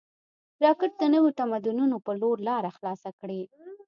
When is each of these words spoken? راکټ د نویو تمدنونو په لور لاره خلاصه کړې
راکټ 0.63 0.91
د 0.97 1.03
نویو 1.13 1.35
تمدنونو 1.39 1.95
په 2.05 2.11
لور 2.21 2.37
لاره 2.47 2.69
خلاصه 2.77 3.09
کړې 3.19 3.41